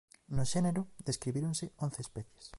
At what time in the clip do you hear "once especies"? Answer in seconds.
1.85-2.45